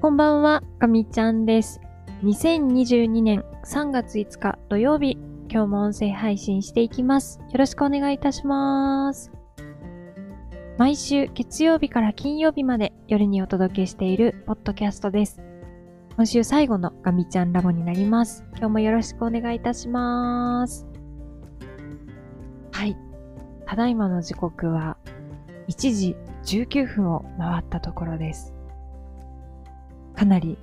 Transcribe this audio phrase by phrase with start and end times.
[0.00, 1.78] こんばんは、かみちゃんです。
[2.24, 5.18] 2022年3月5日土曜日、
[5.50, 7.38] 今日も音声配信していきます。
[7.52, 9.30] よろしくお願いいたします。
[10.78, 15.38] 毎週月曜日から金曜日まで夜にお届けしているポッドキャストです。
[16.16, 18.42] 今週最後のガミちゃんラボになります。
[18.52, 20.86] 今日もよろしくお願いいたします。
[22.72, 22.96] はい。
[23.66, 24.96] ただいまの時刻は
[25.68, 26.16] 1時
[26.62, 28.54] 19分を回ったところです。
[30.20, 30.58] かなり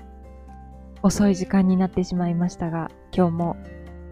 [1.02, 3.58] 遅い時間になってしまいましたが、今日も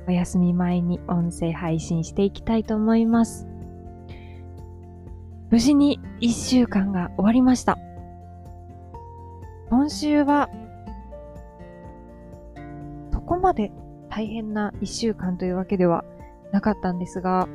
[0.08, 3.45] お休み前に音声配信していきたいと思います。
[5.52, 7.77] 無事に1週間が終わりました。
[9.70, 10.50] 今週は、
[13.14, 13.72] そこまで
[14.09, 16.05] 大変な1週間というわけでは
[16.53, 17.48] なかったんですが、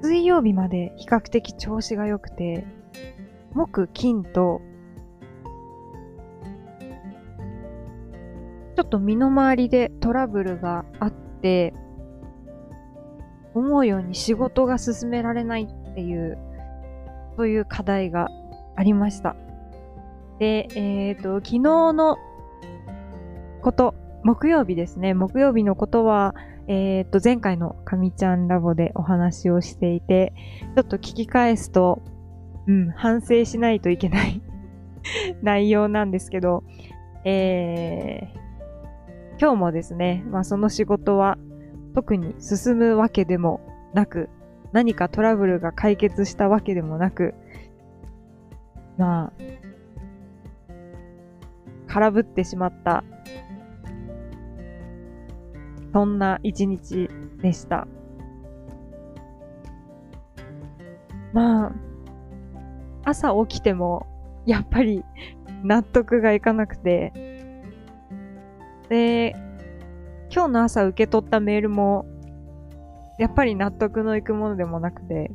[0.00, 2.64] 水曜日まで比較的調子が良くて、
[3.52, 4.62] 木、金と
[8.78, 11.74] ちょっと身の回りでトラブルがあって、
[13.52, 16.38] 思うように仕事が進められないっていう、
[17.36, 18.28] そういう課題が
[18.76, 19.34] ありました。
[20.38, 22.18] で、えっ、と、昨日の
[23.62, 25.12] こと、木曜日ですね。
[25.12, 26.36] 木曜日のことは、
[26.68, 30.32] えっ、と、前回のかみちゃんラボでお話をしていて、
[30.76, 32.00] ちょっと聞き返すと、
[32.68, 34.40] うん、反省しないといけない
[35.42, 36.62] 内容なんですけど、
[37.24, 38.38] えー、
[39.40, 41.38] 今日もですね、まあその仕事は
[41.94, 43.60] 特に進むわけでも
[43.94, 44.28] なく、
[44.72, 47.34] 何かトラブルが解決したわけでもなく、
[48.96, 49.32] まあ、
[51.86, 53.04] 空振ってしまった、
[55.92, 57.08] そんな一日
[57.40, 57.86] でした。
[61.32, 61.72] まあ、
[63.04, 64.04] 朝起きても、
[64.46, 65.04] やっぱり
[65.62, 67.27] 納得がいかなくて、
[68.88, 69.34] で、
[70.30, 72.06] 今日の朝受け取ったメールも、
[73.18, 75.30] やっぱり納得のいくものでもなくて、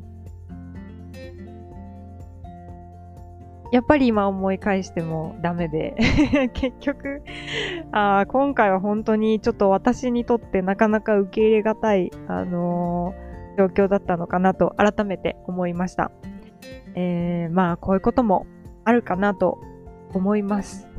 [3.73, 5.95] やっぱり今思い返してもダメで、
[6.53, 7.23] 結局、
[7.91, 16.11] あ今回は本当にちょっと私にとってなかなか受け入れがたい、あのー、状況だったのかなと改めて思いました。
[16.94, 18.45] えー、まあこういうことも
[18.85, 19.57] あるかなと
[20.13, 20.92] 思います。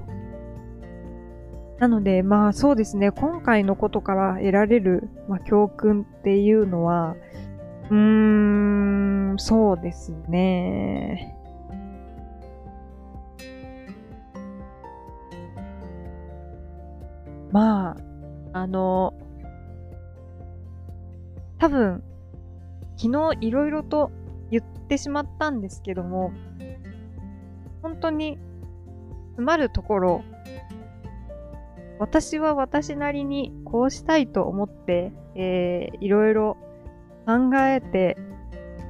[1.78, 7.16] なので、まあそうですね、今回のことから得られる、まあ、教訓っていうのは、
[7.90, 7.96] うー
[9.34, 11.36] ん、そうですね。
[17.50, 17.96] まあ、
[18.52, 19.14] あの、
[21.58, 22.02] 多分、
[22.96, 24.10] 昨日いろいろと
[24.50, 26.32] 言ってしまったんですけども、
[27.82, 28.38] 本当に
[29.32, 30.24] 詰まるところ、
[32.04, 36.58] 私は私なりにこうしたいと思って、えー、いろいろ
[37.24, 38.18] 考えて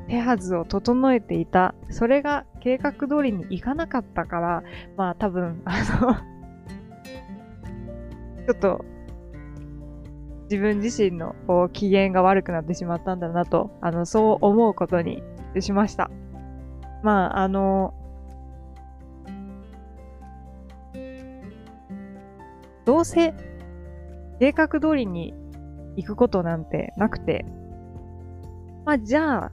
[0.08, 1.76] 手はずを整えていた。
[1.90, 4.62] それが計画通りにいかなかったから、
[4.96, 6.14] まあ多分、あの
[8.46, 8.84] ちょっと
[10.50, 15.22] 自分自身のこう機嫌が悪くなってしまったんだなと、あの、そう思うことに
[15.60, 16.10] しました。
[17.04, 17.94] まあ、あの、
[22.84, 23.34] どうせ
[24.40, 25.34] 計画通りに
[25.96, 27.44] 行くことなんてなくて、
[28.84, 29.52] まあじゃあ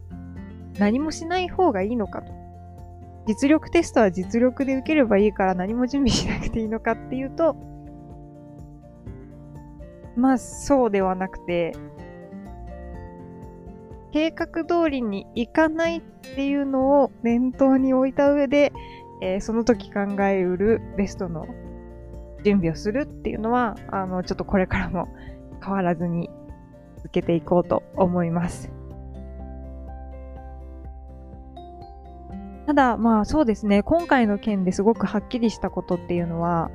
[0.80, 2.34] 何もしない方がいいのかと。
[3.28, 7.56] 実力テストは実力で受ければいいから何も準備しなくていいのかっていうと、
[10.16, 11.74] まあそうではなくて、
[14.12, 18.74] 計画通りに行かないっていうのを念頭に置いた上で、
[19.22, 21.46] えー、その時考えうるベストの
[22.44, 25.08] 準備をするっていうのは、あの、ちょっとこれからも
[25.64, 26.30] 変わらずに
[26.98, 28.72] 続けていこうと思います。
[32.66, 36.72] ただ、まあそうですね、今回の件ですごくはっきりしたことっていうのは、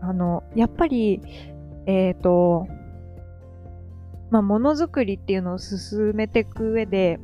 [0.00, 1.20] あの、やっぱり、
[1.86, 2.66] えっ、ー、と、
[4.30, 7.20] まあものづくりっていうのを進めていく上で、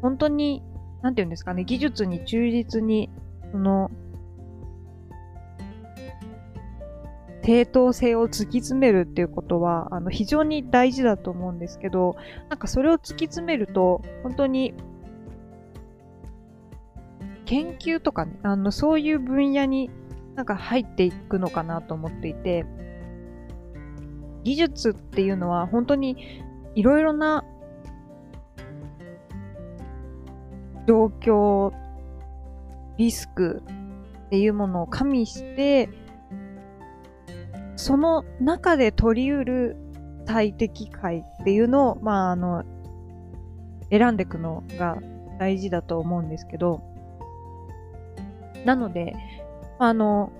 [0.00, 0.62] 本当に、
[1.02, 3.10] なんていうんですかね、技術に忠実に、
[3.52, 3.90] その、
[7.42, 12.16] 正当性を突き詰めるっていうことは、あの、非常に大事だと思うんですけど、
[12.48, 14.74] なんかそれを突き詰めると、本当に、
[17.44, 19.90] 研究とかね、あの、そういう分野に
[20.36, 22.64] なんか入っていくのかなと思っていて、
[24.44, 26.16] 技術っていうのは本当に
[26.74, 27.44] いろいろな
[30.86, 31.72] 状況、
[32.98, 33.62] リスク
[34.26, 35.88] っていうものを加味して、
[37.82, 39.76] その中で取り得る
[40.24, 42.62] 最適解っていうのを、まあ、あの、
[43.90, 44.98] 選んでいくのが
[45.40, 46.80] 大事だと思うんですけど、
[48.64, 49.16] なので、
[49.80, 50.30] あの、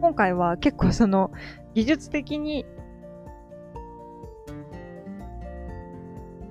[0.00, 1.32] 今回は結構その
[1.74, 2.64] 技術的に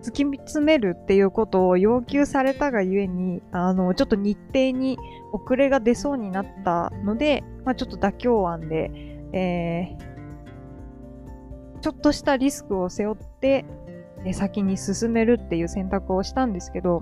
[0.02, 4.98] 突き詰めるっていうことを要求されたがゆえに、あの、ちょっと日程に
[5.32, 13.66] 遅れが出そうになったので、まあ、ちょっと妥協案で、えー、ちょっとしたリスクを背負って、
[14.26, 17.02] え先に進めるっていう選択をしたんですけど、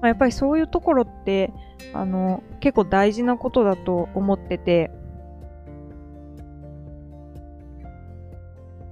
[0.00, 1.52] まあ、やっぱりそういうところって、
[1.92, 4.90] あの、結構大事なことだと思ってて、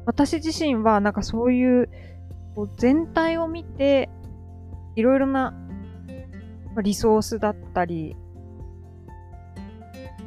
[0.04, 1.90] 私自身はなんかそういう
[2.54, 4.08] こう全体を見て、
[4.94, 5.52] いろいろな
[6.82, 8.16] リソースだったり、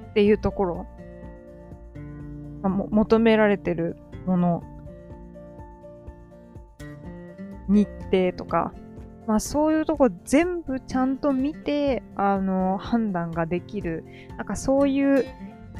[0.09, 0.85] っていうところ、
[2.63, 3.95] 求められてる
[4.25, 4.63] もの、
[7.67, 8.73] 日程とか、
[9.27, 14.03] まあそういうとこ全部ちゃんと見て、あの、判断ができる、
[14.37, 15.25] なんかそういう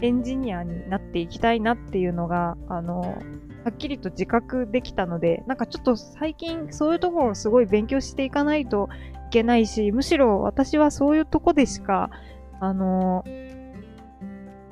[0.02, 3.18] エンジニアになっていきたいなっていうのが、あの、
[3.66, 8.88] はっきりと自覚できたので、なんかちょっと最近そういうところをすごい勉強していかないと
[9.28, 12.10] いけないし、むしろ私はそういうとこでしか、
[12.62, 13.24] あの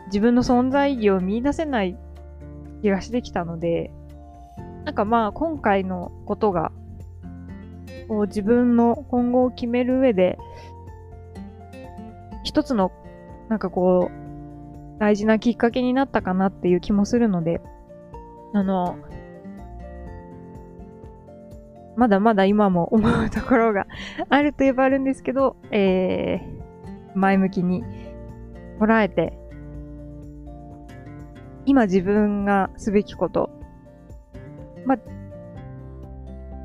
[0.07, 1.97] 自分の存在意義を見出せない
[2.81, 3.91] 気がしてきたので、
[4.85, 6.71] なんかまあ今回のことが、
[8.07, 10.37] こう自分の今後を決める上で、
[12.43, 12.91] 一つの、
[13.49, 17.61] なんかこう、大事なきっかけになったかなっていう気もするので、
[18.53, 18.97] あの、
[21.97, 23.87] まだまだ今も思うところが
[24.29, 27.83] あるといえばあるんですけど、えー、前向きに
[28.79, 29.37] 捉えて、
[31.67, 33.49] 今自分がすべきこと。
[34.85, 34.99] まあ、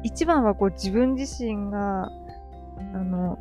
[0.04, 2.04] 一番はこう自分自身が、
[2.94, 3.37] あの、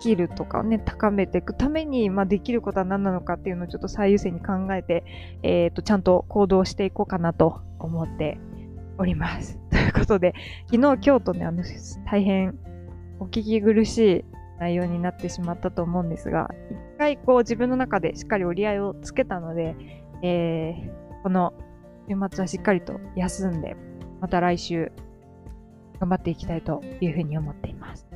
[0.00, 5.02] キルとかをね、高めていくために、まあ、できることは何なのかっていうのをちょっと最優先に考えて、
[5.42, 8.38] えっ、ー、と、ちゃんと行動していこうかなと思って
[8.98, 9.58] おります。
[9.72, 10.34] ということで、
[10.66, 11.62] 昨日、今日とね、あの、
[12.04, 12.54] 大変
[13.18, 14.24] お聞き苦しい
[14.60, 16.50] 内容になってしまったと思うんですが、
[16.98, 19.76] 回こう自分の中でしっかり折り合いをつけたので、
[20.22, 21.54] えー、この
[22.08, 23.76] 週末はしっかりと休んで、
[24.20, 24.92] また来週
[26.00, 28.06] 頑張っていきたいというふうに思っています。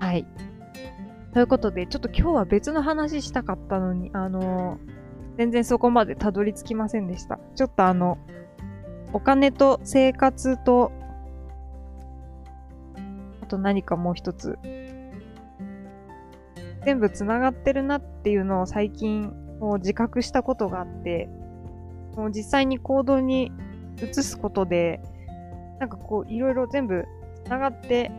[0.00, 0.26] はい。
[1.32, 7.38] ということで、ちょっと今日は別の話したかったのに、あのー、全然そこまでたどり着きませんでした。
[7.56, 8.18] ちょっとあの、
[9.12, 10.92] お金と生活と、
[13.42, 14.58] あと何かもう一つ、
[16.84, 21.28] 全部繋がってるなっていうのを最近もう自覚したことがあって、
[22.16, 23.50] もう実際に行動に
[24.02, 25.00] 移すことで、
[25.80, 27.04] なんかこういろいろ全部
[27.44, 28.10] 繋がって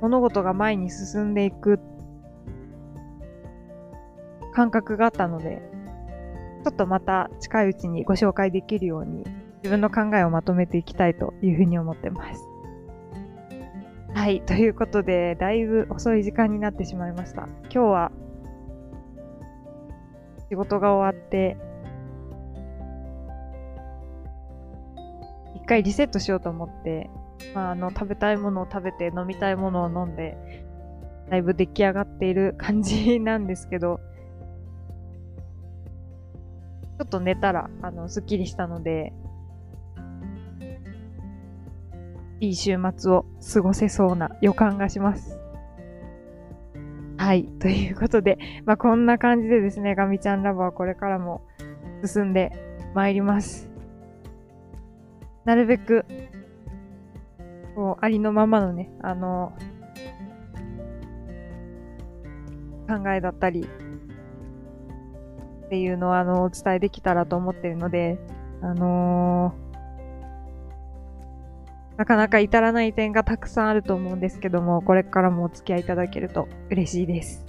[0.00, 1.78] 物事が前に進んでいく
[4.54, 5.62] 感覚があったので、
[6.64, 9.24] ちょっとまた近いうちにご紹介できるように
[9.62, 12.51] 自分の考えをまとめていきたいというふうに思ってます。
[14.14, 14.42] はい。
[14.42, 17.48] ということで、だいぶ遅い時間になってしまいました。
[17.62, 18.12] 今日は
[20.50, 21.56] 仕事が終わって、
[25.56, 27.08] 一回リセットしようと思って、
[27.54, 30.36] まあ、あの、食べたいものを食べて飲みたいものを飲んで、
[31.30, 33.98] だいぶ出来上がっている感じなんですけど、
[36.98, 39.14] ちょっと寝たら、あの、すっきりしたので、
[42.42, 45.38] いい週末を過ごせそうな予感がします。
[47.16, 47.44] はい。
[47.44, 51.46] ということで、まあ、こんな感じでですね、ガミちゃんラボはこれからも
[52.04, 52.50] 進んで
[52.96, 53.70] まいります。
[55.44, 56.04] なるべく
[57.76, 59.52] こう、ありのままのね、あの、
[62.88, 63.68] 考えだったり、
[65.66, 68.18] っていうのを、あの、お伝えできたらと思ってるので、
[68.62, 69.61] あのー、
[72.02, 77.46] なかなか至らない点がたくさんあると思うんですけども、これからもお付き合いいただけると嬉しいです。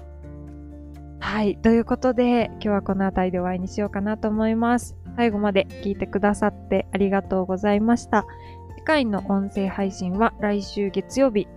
[1.19, 1.57] はい。
[1.57, 4.95] ということで、今日はこの辺りでお会いにしようかなと思います。
[5.15, 8.27] 最後まで聞いてくださってありがとうございました。
[8.75, 11.47] 次回の音声配信は来週月曜日、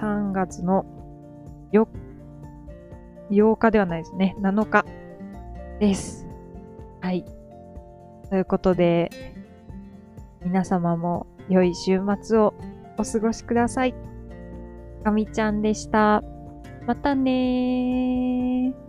[0.00, 0.86] 3月の
[1.72, 1.88] 4,
[3.32, 4.86] 8日ではないですね、7日
[5.80, 6.28] です。
[7.00, 7.24] はい。
[8.30, 9.10] ということで、
[10.44, 12.54] 皆様も良い週末を
[12.98, 13.94] お過ごしください。
[15.04, 16.22] かみちゃんでした。
[16.86, 18.85] またねー。